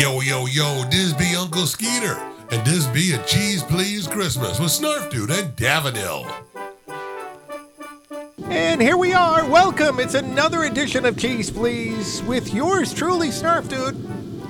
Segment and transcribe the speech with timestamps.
[0.00, 2.16] Yo, yo, yo, this be Uncle Skeeter,
[2.50, 6.26] and this be a Cheese Please Christmas with Snarf Dude and Daffodil.
[8.44, 9.46] And here we are.
[9.46, 10.00] Welcome.
[10.00, 13.94] It's another edition of Cheese Please with yours truly, Snarf Dude.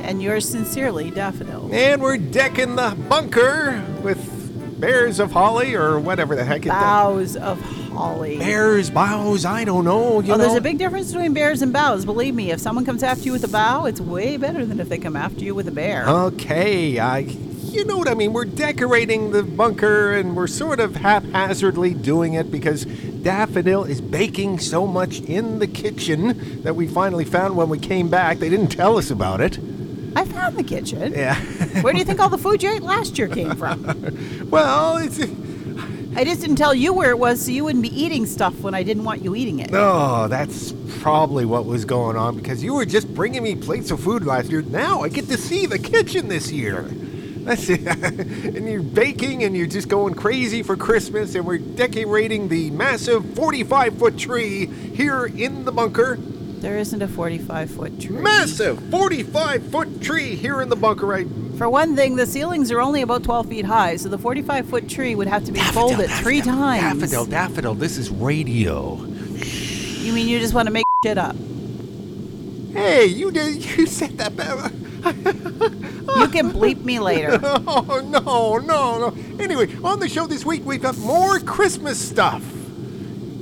[0.02, 1.68] And yours sincerely, Daffodil.
[1.72, 7.35] And we're decking the bunker with bears of holly or whatever the heck it Boughs
[7.35, 7.79] of holly.
[8.39, 10.21] Bears, bows, I don't know.
[10.21, 10.39] You oh, know?
[10.39, 12.05] there's a big difference between bears and bows.
[12.05, 14.89] Believe me, if someone comes after you with a bow, it's way better than if
[14.89, 16.08] they come after you with a bear.
[16.08, 17.18] Okay, I.
[17.71, 18.32] You know what I mean?
[18.32, 24.58] We're decorating the bunker and we're sort of haphazardly doing it because Daffodil is baking
[24.58, 28.39] so much in the kitchen that we finally found when we came back.
[28.39, 29.61] They didn't tell us about it.
[30.17, 31.13] I found the kitchen.
[31.13, 31.36] Yeah.
[31.82, 34.48] Where do you think all the food you ate last year came from?
[34.50, 35.19] well, it's.
[36.17, 38.75] I just didn't tell you where it was so you wouldn't be eating stuff when
[38.75, 39.70] I didn't want you eating it.
[39.73, 44.00] Oh, that's probably what was going on because you were just bringing me plates of
[44.00, 44.62] food last year.
[44.62, 46.83] Now I get to see the kitchen this year.
[46.83, 47.86] That's it.
[47.86, 53.34] and you're baking and you're just going crazy for Christmas, and we're decorating the massive
[53.34, 56.17] 45 foot tree here in the bunker.
[56.17, 58.19] There isn't a 45 foot tree.
[58.19, 61.27] Massive 45 foot tree here in the bunker, right?
[61.61, 64.89] For one thing, the ceilings are only about 12 feet high, so the 45 foot
[64.89, 67.00] tree would have to be Daffodil, folded daffodil, three times.
[67.00, 68.97] Daffodil, daffodil, this is radio.
[69.05, 71.36] You mean you just want to make shit up?
[72.72, 74.34] Hey, you did, you said that.
[74.36, 74.75] better.
[76.19, 77.39] You can bleep me later.
[77.42, 79.39] Oh, no, no, no.
[79.39, 82.42] Anyway, on the show this week, we've got more Christmas stuff.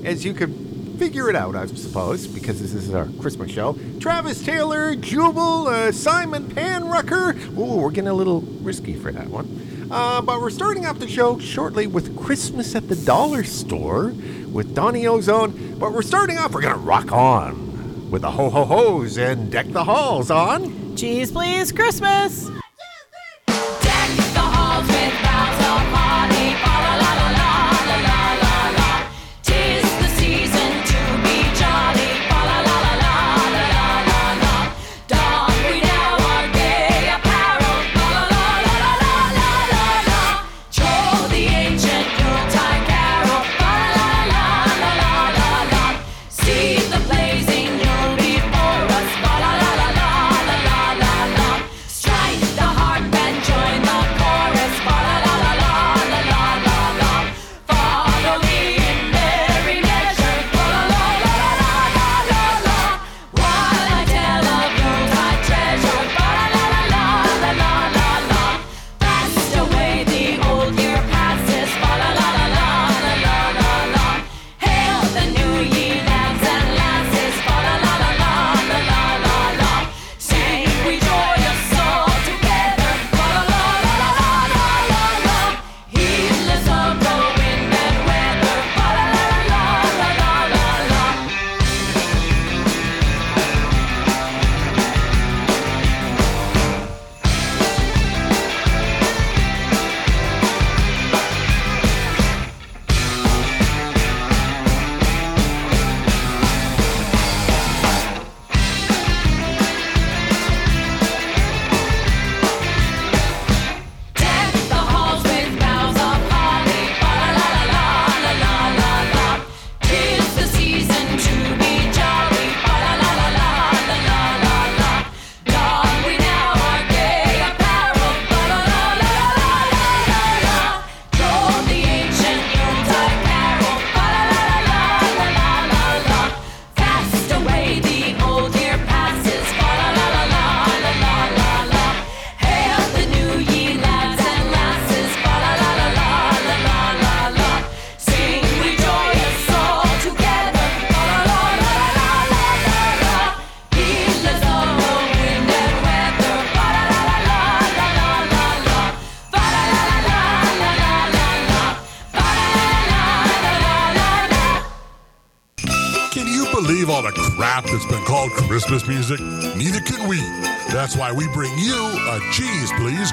[0.03, 0.68] As you could
[0.99, 3.79] figure it out, I suppose, because this is our Christmas show.
[4.01, 7.57] Travis Taylor, Jubal, uh, Simon Panrucker.
[7.57, 9.89] Ooh, we're getting a little risky for that one.
[9.91, 14.13] Uh, but we're starting off the show shortly with Christmas at the Dollar Store
[14.53, 15.79] with Donnie Ozone.
[15.79, 19.51] But we're starting off, we're going to rock on with the ho ho ho's and
[19.53, 20.97] deck the halls on.
[20.97, 22.58] Cheese, please, Christmas!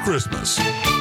[0.06, 0.95] Christmas.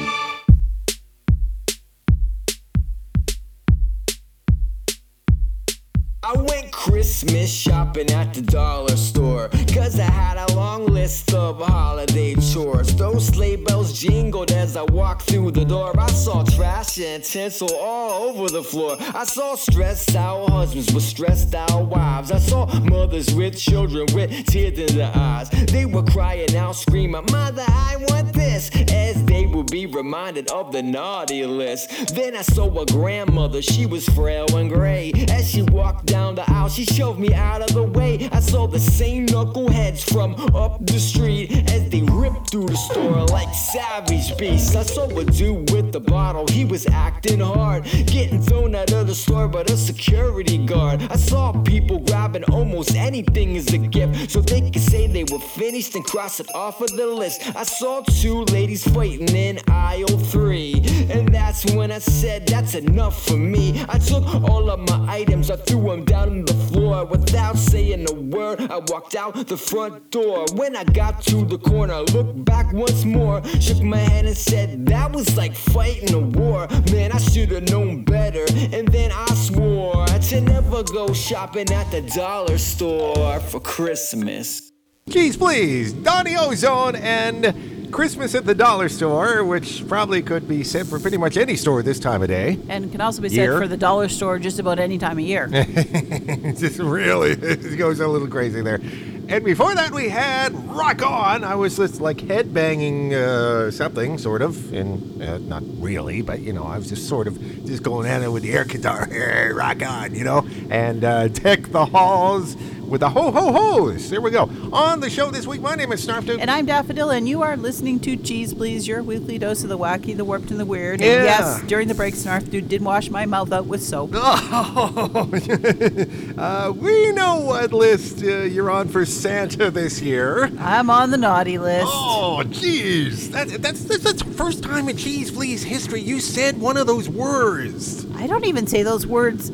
[6.84, 9.48] Christmas shopping at the dollar store.
[9.72, 12.94] Cause I had a long list of holiday chores.
[12.94, 15.98] Those sleigh bells jingled as I walked through the door.
[15.98, 18.98] I saw trash and tinsel all over the floor.
[19.00, 22.30] I saw stressed out husbands with stressed out wives.
[22.30, 25.48] I saw mothers with children with tears in their eyes.
[25.48, 28.70] They were crying out, screaming, Mother, I want this.
[28.92, 32.14] As they would be reminded of the naughty list.
[32.14, 35.12] Then I saw a grandmother, she was frail and gray.
[35.30, 38.28] As she walked down the aisle, she shoved me out of the way.
[38.32, 43.24] I saw the same knuckleheads from up the street as they ripped through the store
[43.26, 44.74] like savage beasts.
[44.74, 49.06] I saw a dude with the bottle, he was acting hard, getting thrown out of
[49.06, 51.02] the store by the security guard.
[51.10, 55.38] I saw people grabbing almost anything as a gift so they could say they were
[55.38, 57.54] finished and cross it off of the list.
[57.54, 63.24] I saw two ladies fighting in aisle three, and that's when I said that's enough
[63.24, 63.84] for me.
[63.88, 68.06] I took all of my items, I threw them down on the floor without saying
[68.10, 68.60] a word.
[68.70, 70.46] I walked out the front door.
[70.54, 74.86] When I got to the corner, looked back once more, shook my hand and said
[74.86, 76.66] that was like fighting a war.
[76.90, 78.44] Man, I should have known better.
[78.72, 84.73] And then I swore to never go shopping at the dollar store for Christmas.
[85.10, 90.86] Cheese, please, Donnie Ozone and Christmas at the dollar store, which probably could be said
[90.86, 92.58] for pretty much any store this time of day.
[92.70, 93.58] And can also be said Year.
[93.60, 95.48] for the dollar store just about any time of year.
[95.52, 98.80] It just really it goes a little crazy there.
[99.26, 101.44] And before that, we had Rock On.
[101.44, 106.52] I was just like headbanging uh, something, sort of, and uh, not really, but you
[106.52, 109.06] know, I was just sort of just going at it with the air guitar.
[109.10, 112.56] Hey, rock on, you know, and uh, deck the halls
[112.94, 114.08] with the ho ho ho's.
[114.08, 114.48] There we go.
[114.72, 116.38] On the show this week, my name is Snarf Dude.
[116.38, 119.76] And I'm Daffodil, and you are listening to Cheese Please, your weekly dose of the
[119.76, 121.00] wacky, the warped, and the weird.
[121.00, 121.24] And Yeah.
[121.24, 124.12] yes, during the break, Snarf Dude did wash my mouth out with soap.
[124.14, 125.28] Oh,
[126.38, 130.44] uh, we know what list uh, you're on for Santa this year.
[130.60, 131.88] I'm on the naughty list.
[131.88, 133.32] Oh, jeez.
[133.32, 136.86] That, that's, that's that's the first time in Cheese Please history you said one of
[136.86, 138.06] those words.
[138.14, 139.50] I don't even say those words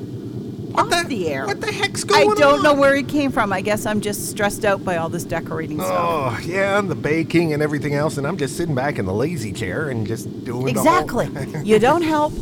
[0.72, 1.46] What off the, air.
[1.46, 2.36] What the heck's going on?
[2.36, 3.52] I don't know where it came from.
[3.52, 5.98] I guess I'm just stressed out by all this decorating oh, stuff.
[6.00, 9.12] Oh, yeah, and the baking and everything else, and I'm just sitting back in the
[9.12, 11.26] lazy chair and just doing Exactly.
[11.26, 11.62] the whole...
[11.64, 12.32] you don't help.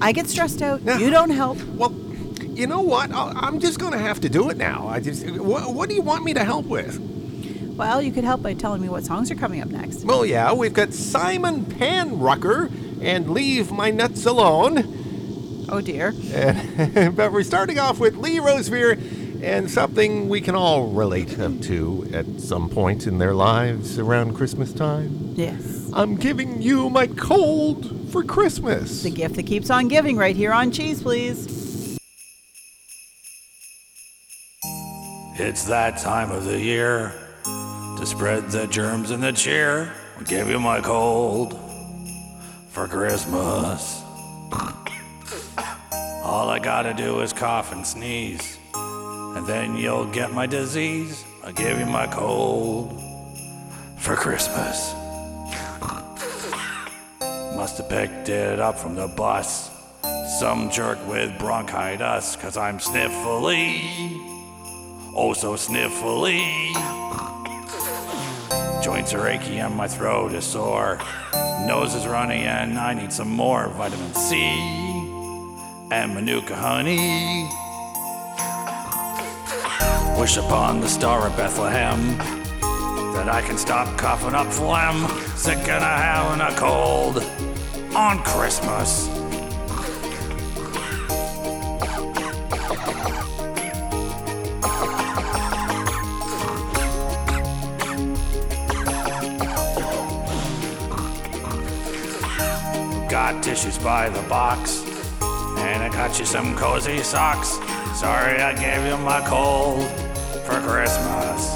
[0.00, 0.82] I get stressed out.
[0.82, 0.98] Yeah.
[0.98, 1.58] You don't help.
[1.74, 1.92] well,
[2.54, 3.10] you know what?
[3.10, 4.86] I'll, I'm just going to have to do it now.
[4.86, 5.26] I just...
[5.26, 6.98] What, what do you want me to help with?
[7.76, 10.04] Well, you could help by telling me what songs are coming up next.
[10.04, 12.70] Well, yeah, we've got Simon Panrucker
[13.02, 15.03] and Leave My Nuts Alone.
[15.68, 16.12] Oh dear.
[17.16, 18.98] but we're starting off with Lee Rosevere
[19.42, 24.34] and something we can all relate up to at some point in their lives around
[24.34, 25.34] Christmas time.
[25.34, 25.90] Yes.
[25.92, 29.02] I'm giving you my cold for Christmas.
[29.02, 31.98] The gift that keeps on giving right here on Cheese Please.
[35.36, 37.12] It's that time of the year
[37.44, 39.92] to spread the germs and the cheer.
[40.18, 41.58] We give you my cold
[42.70, 44.02] for Christmas.
[46.34, 51.24] All I gotta do is cough and sneeze, and then you'll get my disease.
[51.44, 53.00] I'll give you my cold
[53.98, 54.92] for Christmas.
[57.54, 59.70] Must have picked it up from the bus.
[60.40, 63.80] Some jerk with bronchitis, cause I'm sniffly
[65.14, 66.42] oh so sniffly.
[68.82, 70.98] Joints are achy and my throat is sore.
[71.68, 74.83] Nose is runny and I need some more vitamin C
[75.90, 77.48] and Manuka honey.
[80.20, 82.16] Wish upon the star of Bethlehem
[83.14, 85.08] that I can stop coughing up phlegm.
[85.36, 87.18] Sick and a having a cold
[87.94, 89.08] on Christmas.
[103.10, 104.82] Got tissues by the box,
[105.84, 107.58] I got you some cozy socks.
[108.00, 109.86] Sorry I gave you my cold
[110.46, 111.52] for Christmas.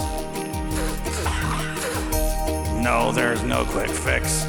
[2.85, 4.44] No, there's no quick fix.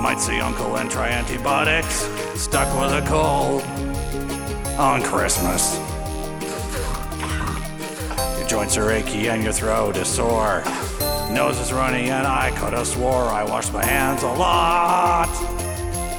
[0.00, 2.08] Might see Uncle and try antibiotics.
[2.34, 3.62] Stuck with a cold
[4.78, 5.76] on Christmas.
[8.38, 10.62] Your joints are achy and your throat is sore.
[11.30, 15.28] Nose is runny and I could have swore I washed my hands a lot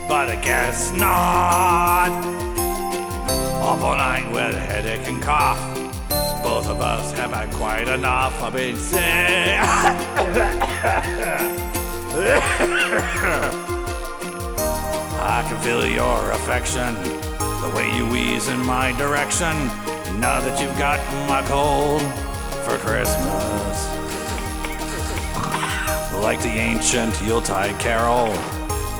[0.08, 2.35] but I guess not.
[3.68, 5.58] Awful night with headache and cough.
[6.44, 8.40] Both of us have had quite enough.
[8.44, 9.02] I've been sick.
[15.20, 19.56] I can feel your affection, the way you wheeze in my direction.
[20.20, 22.04] Now that you've got my cold
[22.66, 23.88] for Christmas.
[26.14, 28.28] Like the ancient Yuletide carol,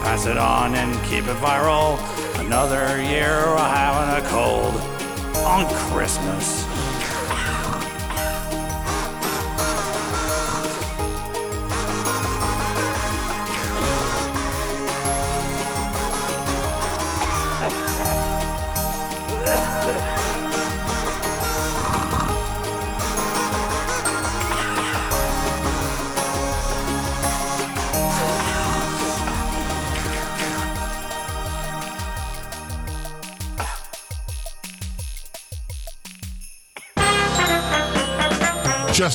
[0.02, 2.00] pass it on and keep it viral.
[2.46, 4.76] Another year of having a cold
[5.44, 6.75] on Christmas.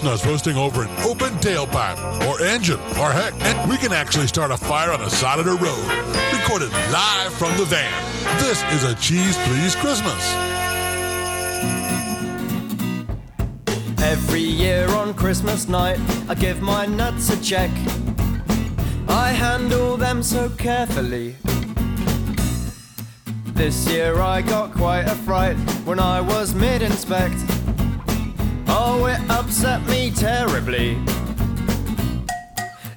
[0.00, 4.50] Chestnuts roasting over an open tailpipe or engine or heck, and we can actually start
[4.50, 6.40] a fire on the side of the road.
[6.40, 7.92] Recorded live from the van.
[8.38, 10.34] This is a Cheese Please Christmas.
[14.02, 17.70] Every year on Christmas night, I give my nuts a check.
[19.06, 21.36] I handle them so carefully.
[23.52, 27.36] This year I got quite a fright when I was mid inspect.
[29.02, 30.98] Oh, it upset me terribly.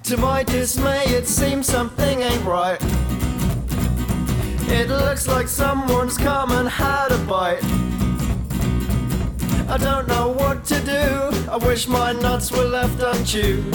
[0.03, 2.77] To my dismay, it seems something ain't right.
[4.69, 7.63] It looks like someone's come and had a bite.
[9.69, 11.49] I don't know what to do.
[11.49, 13.73] I wish my nuts were left unchewed.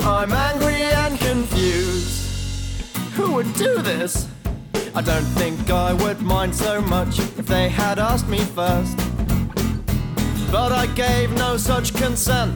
[0.00, 2.82] I'm angry and confused.
[3.14, 4.26] Who would do this?
[4.96, 8.98] I don't think I would mind so much if they had asked me first.
[10.50, 12.54] But I gave no such consent.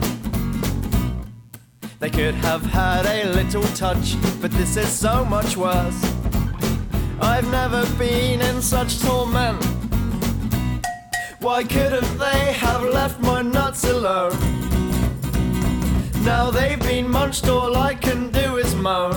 [1.99, 6.03] They could have had a little touch, but this is so much worse.
[7.21, 9.63] I've never been in such torment.
[11.39, 14.37] Why couldn't they have left my nuts alone?
[16.23, 19.15] Now they've been munched, all I can do is moan.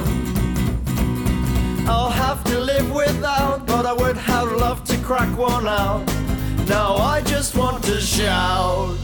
[1.88, 6.06] I'll have to live without, but I would have loved to crack one out.
[6.68, 8.98] Now I just want to shout.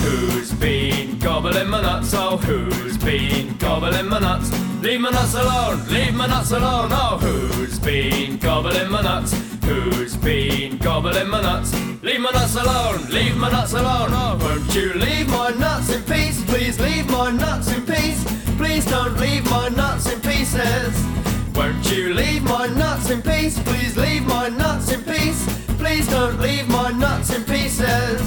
[0.00, 2.14] Who's been gobbling my nuts?
[2.14, 4.50] Oh, who's been gobbling my nuts?
[4.82, 6.90] Leave my nuts alone, leave my nuts alone.
[6.92, 9.32] Oh, who's been gobbling my nuts?
[9.64, 11.72] Who's been gobbling my nuts?
[12.02, 14.10] Leave my nuts alone, leave my nuts alone.
[14.12, 16.44] Oh, won't you leave my nuts in peace?
[16.44, 18.22] Please leave my nuts in peace.
[18.56, 21.23] Please don't leave my nuts in pieces.
[21.54, 23.58] Won't you leave my nuts in peace?
[23.60, 25.46] Please leave my nuts in peace.
[25.78, 28.20] Please don't leave my nuts in pieces.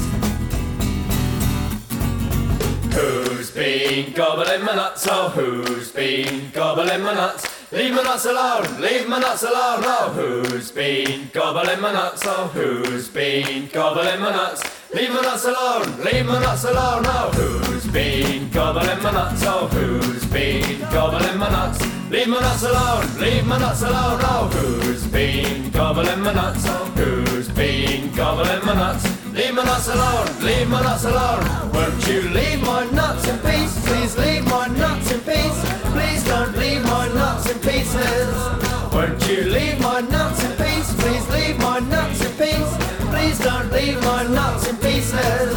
[2.93, 5.07] Who's been gobbling my nuts?
[5.09, 7.45] Oh, who's been gobbling my nuts?
[7.71, 9.81] Leave my nuts alone, leave my nuts alone.
[9.83, 12.23] Oh, who's been gobbling my nuts?
[12.25, 14.76] Oh, who's been gobbling my nuts?
[14.93, 17.03] Leave my nuts alone, leave my nuts alone.
[17.05, 19.43] Oh, who's been gobbling my nuts?
[19.45, 21.79] Oh, who's been gobbling my nuts?
[22.09, 24.19] Leave my nuts alone, leave my nuts alone.
[24.23, 26.63] Oh, who's been gobbling my nuts?
[26.67, 29.03] Oh, who's been gobbling my nuts?
[29.33, 31.43] Leave my nuts alone, leave my nuts alone.
[31.73, 33.85] Won't you leave my nuts in peace?
[33.85, 34.06] Please
[43.87, 45.53] leave my nuts in pieces.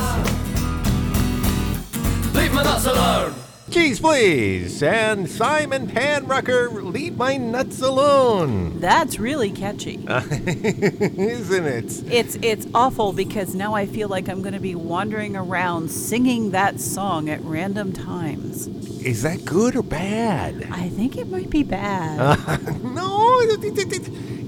[2.33, 3.35] Leave my nuts alone.
[3.71, 4.83] Cheese, please.
[4.83, 8.79] And Simon Panrucker, leave my nuts alone.
[8.79, 10.05] That's really catchy.
[10.09, 12.13] Isn't it?
[12.13, 16.51] It's it's awful because now I feel like I'm going to be wandering around singing
[16.53, 18.69] that song at random times.
[19.05, 20.69] Is that good or bad?
[20.71, 22.39] I think it might be bad.
[22.83, 23.41] No,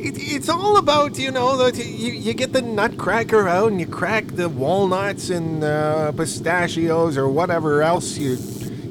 [0.02, 3.49] it, it, it, it, it's all about, you know, that you, you get the nutcracker
[3.49, 8.37] out and you crack the walnuts and uh, pistachios or whatever else you.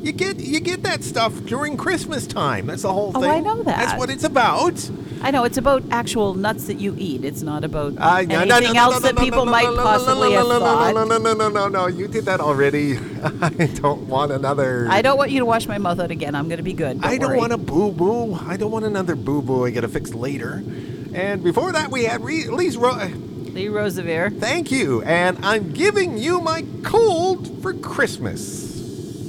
[0.02, 2.66] You get you get that stuff during Christmas time.
[2.66, 3.24] That's the whole thing.
[3.24, 3.30] Oh.
[3.30, 3.66] I know that.
[3.66, 4.90] That's what it's about.
[5.22, 7.24] I know it's about actual nuts that you eat.
[7.24, 10.66] It's not about Uh, no, anything else that people might possibly no, have no, no,
[10.66, 10.96] thought.
[10.96, 11.86] No, no, no, no, no, no.
[11.86, 12.98] You did that already.
[13.44, 14.88] I don't want another.
[14.90, 16.34] I don't want you to wash my mouth out again.
[16.34, 17.00] I'm going to be good.
[17.00, 17.38] Don't I don't worry.
[17.38, 18.34] want a boo boo.
[18.34, 19.66] I don't want another boo boo.
[19.66, 20.64] I gotta fix later.
[21.14, 22.78] And before that, we had Re- Lee's.
[22.78, 23.10] Ro-
[23.52, 25.02] Lee Rosevere, Thank you.
[25.04, 28.70] And I'm giving you my cold for Christmas.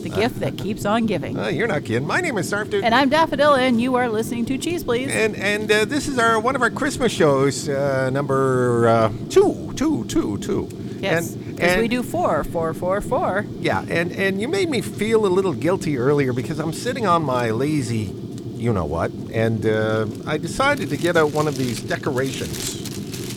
[0.02, 1.36] the gift that keeps on giving.
[1.38, 2.06] Uh, you're not kidding.
[2.06, 2.84] My name is Snarf Dude.
[2.84, 5.10] And I'm Daffodil, and you are listening to Cheese Please.
[5.10, 9.72] And and uh, this is our one of our Christmas shows, uh, number uh, two,
[9.76, 10.68] two, two, two.
[11.00, 13.44] yes, And, because we do four, four, four, four.
[13.60, 17.22] Yeah, and and you made me feel a little guilty earlier because I'm sitting on
[17.24, 18.06] my lazy,
[18.62, 22.78] you know what, and uh, I decided to get out one of these decorations.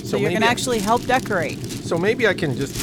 [0.10, 1.60] So, you can maybe I- actually help decorate.
[1.60, 2.76] So maybe I can just.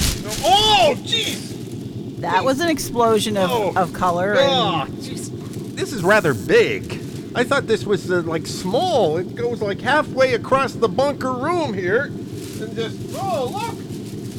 [0.44, 2.18] Oh, jeez!
[2.20, 3.72] That was an explosion of, Oh.
[3.76, 4.34] of color.
[4.38, 5.30] Oh, And jeez.
[5.76, 7.00] This is rather big.
[7.34, 9.16] I thought this was uh, like small.
[9.18, 12.04] It goes like halfway across the bunker room here.
[12.60, 13.81] And just, oh, look.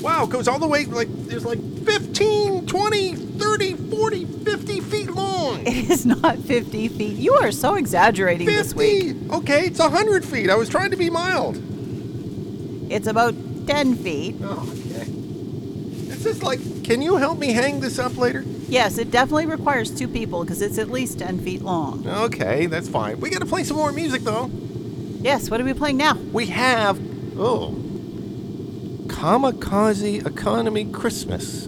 [0.04, 5.10] Wow, it goes all the way, like, there's like 15, 20, 30, 40, 50 feet
[5.12, 5.66] long.
[5.66, 7.18] it is not 50 feet.
[7.18, 9.16] You are so exaggerating this week.
[9.16, 9.30] 50?
[9.32, 10.50] Okay, it's 100 feet.
[10.50, 11.56] I was trying to be mild.
[12.92, 13.34] It's about
[13.66, 14.36] 10 feet.
[14.44, 15.10] Oh, okay.
[16.12, 18.44] It's just like, can you help me hang this up later?
[18.68, 22.06] Yes, it definitely requires two people because it's at least 10 feet long.
[22.06, 23.22] Okay, that's fine.
[23.22, 24.52] We gotta play some more music though.
[25.22, 26.16] Yes, what are we playing now?
[26.34, 27.00] We have,
[27.40, 27.70] oh,
[29.08, 31.68] Kamikaze Economy Christmas.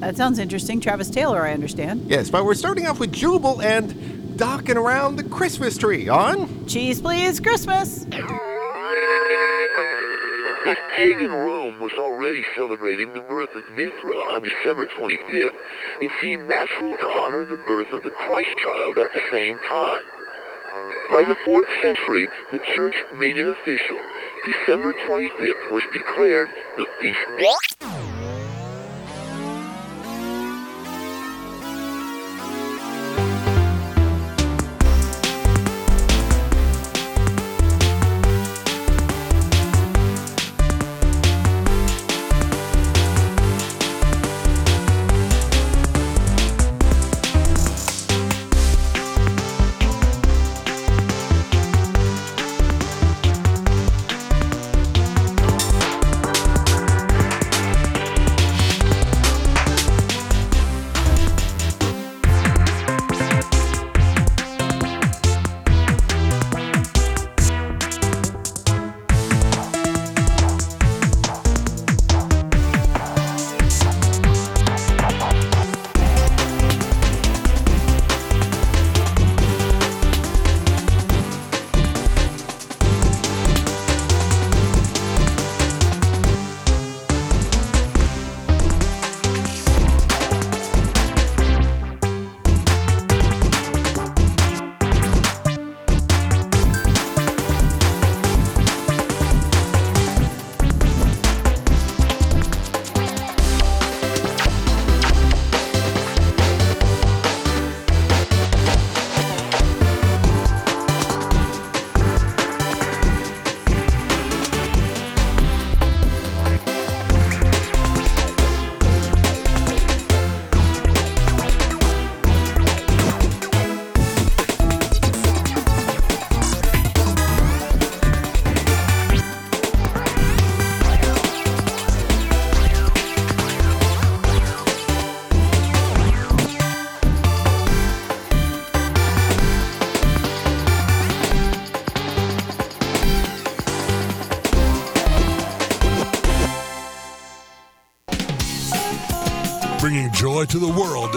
[0.00, 0.80] That sounds interesting.
[0.80, 2.06] Travis Taylor, I understand.
[2.08, 6.66] Yes, but we're starting off with Jubal and docking around the Christmas tree on.
[6.66, 8.04] Cheese, please, Christmas.
[10.64, 15.54] This pagan Rome was already celebrating the birth of Mithra on December 25th.
[16.00, 20.02] It seemed natural to honor the birth of the Christ child at the same time.
[21.10, 23.98] By the 4th century, the church made it official.
[24.44, 27.95] December 25th was declared the feast.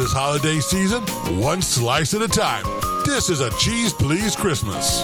[0.09, 1.03] This holiday season,
[1.39, 2.63] one slice at a time.
[3.05, 5.03] This is a Cheese Please Christmas.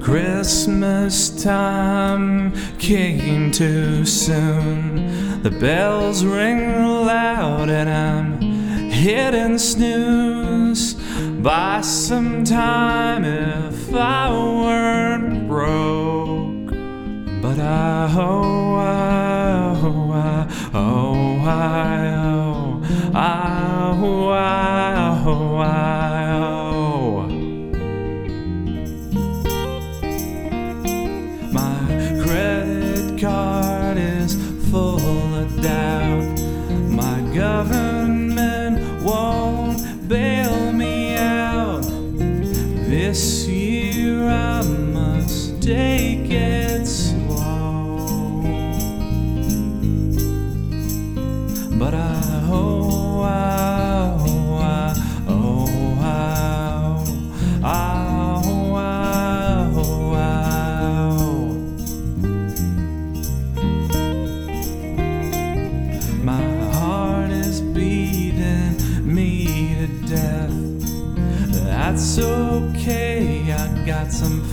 [0.00, 5.42] Christmas time came too soon.
[5.42, 8.37] The bells ring loud and I'm
[8.98, 10.94] hitting snooze.
[11.40, 16.70] By some time if I weren't broke.
[17.40, 19.27] But I oh I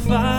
[0.08, 0.35] got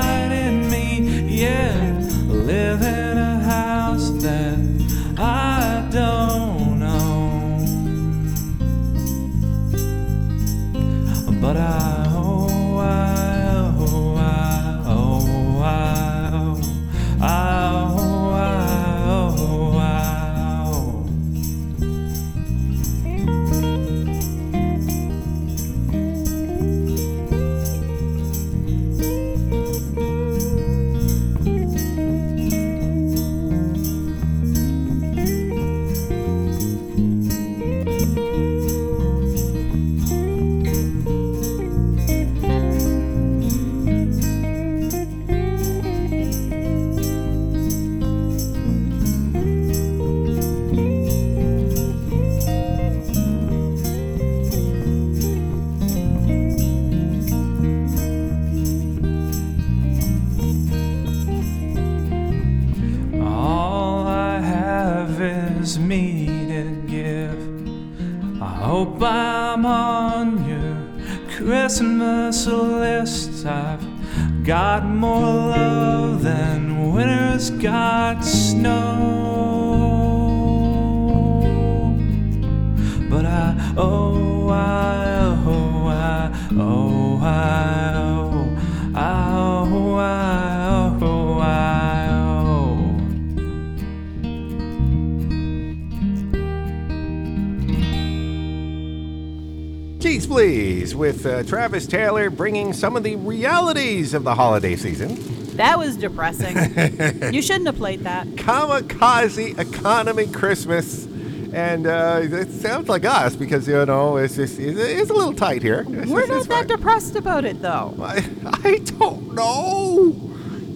[100.01, 105.17] Cheese Please with uh, Travis Taylor bringing some of the realities of the holiday season.
[105.57, 106.55] That was depressing.
[107.35, 108.27] you shouldn't have played that.
[108.29, 111.07] Kamikaze Economy Christmas.
[111.53, 115.33] And uh, it sounds like us because, you know, it's just it's, it's a little
[115.33, 115.81] tight here.
[115.89, 117.95] It's- We're it's not that depressed about it, though.
[118.01, 118.23] I,
[118.65, 120.26] I don't know.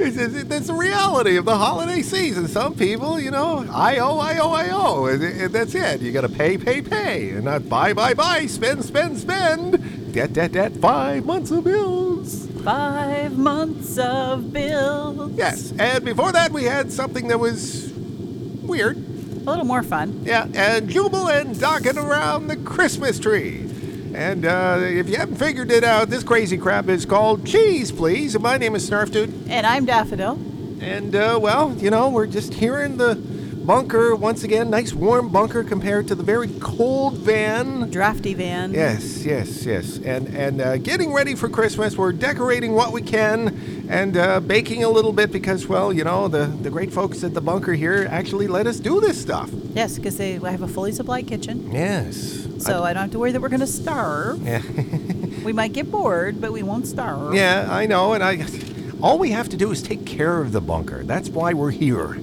[0.00, 2.48] It's, it's, it's the reality of the holiday season.
[2.48, 5.06] Some people, you know, I owe, I owe, I owe.
[5.06, 6.00] And, and that's it.
[6.00, 7.30] You got to pay, pay, pay.
[7.30, 10.12] And not buy, buy, buy, spend, spend, spend.
[10.14, 10.76] Debt, debt, debt.
[10.76, 12.46] Five months of bills.
[12.64, 15.32] Five months of bills.
[15.32, 15.72] Yes.
[15.78, 17.92] And before that, we had something that was
[18.62, 18.96] weird.
[18.96, 20.22] A little more fun.
[20.24, 20.46] Yeah.
[20.54, 23.69] And Jubal and Docking around the Christmas tree.
[24.14, 28.38] And uh, if you haven't figured it out, this crazy crap is called Cheese Please.
[28.38, 29.48] My name is Snarf Dude.
[29.48, 30.32] And I'm Daffodil.
[30.80, 34.68] And, uh, well, you know, we're just here in the bunker once again.
[34.70, 37.88] Nice warm bunker compared to the very cold van.
[37.90, 38.72] Drafty van.
[38.72, 39.98] Yes, yes, yes.
[39.98, 41.96] And, and uh, getting ready for Christmas.
[41.96, 46.26] We're decorating what we can and uh, baking a little bit because, well, you know,
[46.26, 49.50] the, the great folks at the bunker here actually let us do this stuff.
[49.74, 51.70] Yes, because they have a fully supplied kitchen.
[51.70, 52.39] Yes.
[52.60, 54.42] So I, don't have to worry that we're going to starve.
[54.42, 54.62] Yeah.
[55.44, 57.34] we might get bored, but we won't starve.
[57.34, 58.12] yeah, I know.
[58.12, 58.44] And I.
[59.02, 61.02] All we have to do is take care of the bunker.
[61.04, 62.18] That's why we're here.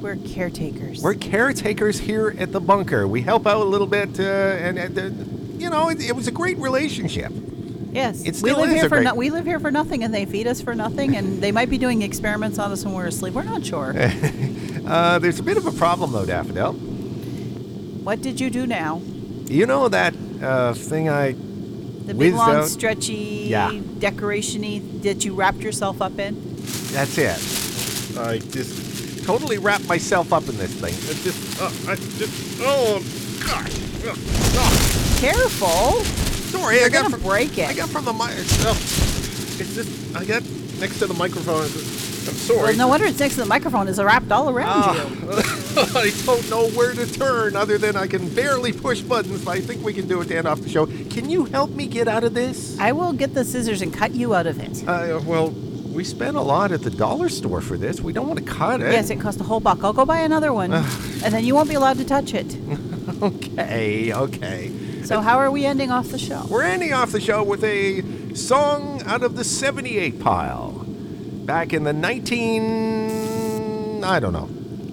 [0.00, 1.02] We're caretakers.
[1.02, 3.06] We're caretakers here at the bunker.
[3.08, 5.10] We help out a little bit, uh, and, and uh,
[5.58, 7.32] you know, it, it was a great relationship.
[7.92, 8.22] yes.
[8.24, 10.24] it we live is here for great- no- we live here for nothing, and they
[10.24, 13.34] feed us for nothing, and they might be doing experiments on us when we're asleep.
[13.34, 13.94] We're not sure.
[14.80, 16.72] Uh, there's a bit of a problem though, Daffodil.
[16.72, 19.00] what did you do now?
[19.50, 22.68] You know that uh, thing I The big Whizzed long out.
[22.68, 23.72] stretchy Yeah.
[23.98, 26.36] decoration-y that you wrapped yourself up in?
[26.92, 28.16] That's it.
[28.18, 30.94] I just totally wrapped myself up in this thing.
[30.94, 33.00] It's just, uh, I just, oh,
[33.44, 33.74] gosh.
[34.06, 34.18] Ugh.
[34.54, 36.04] Oh, Careful.
[36.50, 37.68] sorry, I You're got gonna from, break it.
[37.68, 38.30] I got from the mic.
[38.62, 38.70] Oh,
[39.58, 40.42] it's just, I got
[40.78, 41.64] next to the microphone.
[41.64, 42.62] It's just- I'm sorry.
[42.62, 43.88] Well, no wonder it's next to the microphone.
[43.88, 45.56] It's wrapped all around Ah.
[45.76, 49.60] I don't know where to turn other than I can barely push buttons, but I
[49.60, 50.86] think we can do it to end off the show.
[50.86, 52.78] Can you help me get out of this?
[52.78, 54.82] I will get the scissors and cut you out of it.
[54.86, 58.00] Uh, well, we spent a lot at the dollar store for this.
[58.00, 58.90] We don't want to cut it.
[58.92, 59.84] Yes, it cost a whole buck.
[59.84, 62.56] I'll go buy another one, and then you won't be allowed to touch it.
[63.22, 64.70] Okay, okay.
[65.04, 66.46] So how are we ending off the show?
[66.48, 68.02] We're ending off the show with a
[68.34, 70.86] song out of the 78 pile.
[71.44, 74.02] Back in the 19.
[74.04, 74.48] I don't know.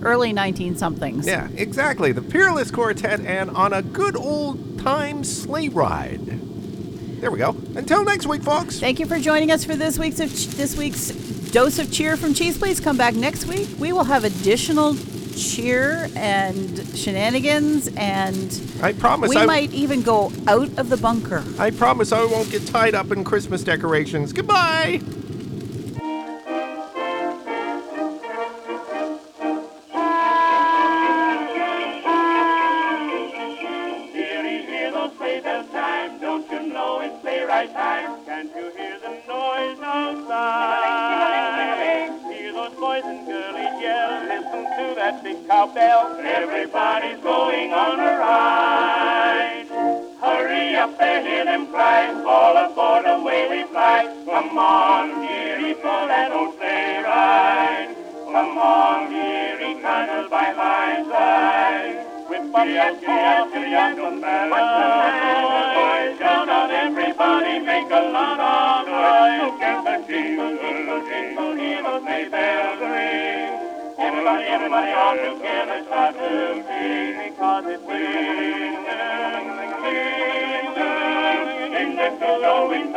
[0.07, 1.27] Early 19 somethings.
[1.27, 2.13] Yeah, exactly.
[2.13, 6.25] The Peerless Quartet and On a Good Old Time Sleigh Ride.
[7.19, 7.49] There we go.
[7.75, 8.79] Until next week, folks.
[8.79, 11.09] Thank you for joining us for this week's of this week's
[11.51, 12.57] dose of cheer from Cheese.
[12.57, 13.67] Please come back next week.
[13.79, 14.95] We will have additional
[15.35, 21.43] cheer and shenanigans, and I promise we I, might even go out of the bunker.
[21.59, 24.31] I promise I won't get tied up in Christmas decorations.
[24.31, 25.01] Goodbye.
[63.37, 63.53] Up.
[66.17, 69.53] Shout out, everybody, make a lot of noise.
[70.07, 71.99] Jingle, jingle, jingle,
[72.31, 73.53] bells ring.
[73.99, 74.91] Everybody, everybody,
[77.29, 77.83] because it's
[82.71, 82.87] in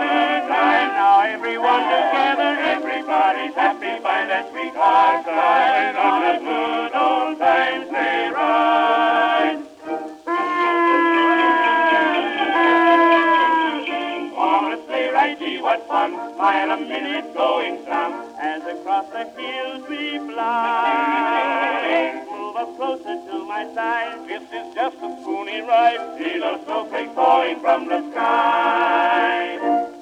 [0.49, 0.89] time.
[0.97, 5.97] Now everyone together, everybody's happy by that sweetheart side.
[5.97, 7.00] On a good
[16.41, 22.25] Mile a minute going some, as across the hills we fly.
[22.31, 24.27] Move up closer to my side.
[24.27, 26.17] This is just a spoony ride.
[26.17, 29.59] See those snowflakes falling from the sky.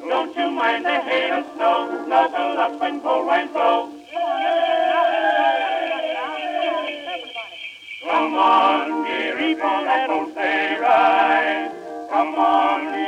[0.09, 2.05] Don't you mind the hail and snow?
[2.07, 3.91] Snuggle up when cold winds blow.
[8.05, 11.73] Come on, dearie, for that old sleigh ride.
[12.11, 13.08] Come on, dearie,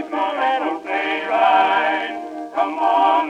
[0.00, 2.52] Come on, dearie, for that old sleigh ride.
[2.54, 3.28] Come on,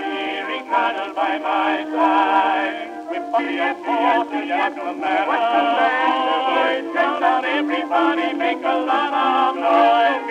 [0.71, 3.11] cuddle by my side.
[3.11, 5.35] Whip up your paws, giddy up, no the.
[6.95, 10.23] Shout out, everybody, make a lot of noise.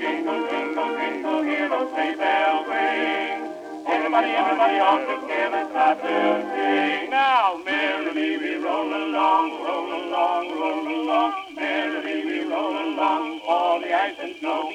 [0.00, 3.52] Jingle, jingle, jingle, hear those sleigh bells ring.
[3.86, 6.16] Everybody, everybody, all together, start to
[6.56, 7.10] sing.
[7.10, 11.32] Now, merrily we roll along, roll along, roll along.
[11.54, 14.72] Merrily we roll along, all the ice and snow,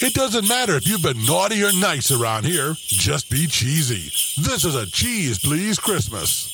[0.00, 4.10] It doesn't matter if you've been naughty or nice around here, just be cheesy.
[4.42, 6.53] This is a Cheese Please Christmas.